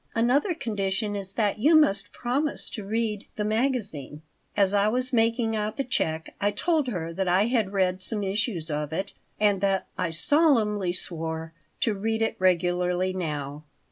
[0.15, 4.23] Another condition is that you must promise to read the magazine."
[4.57, 8.23] As I was making out the check I told her that I had read some
[8.23, 13.63] issues of it and that I "solemnly swore" to read it regularly now.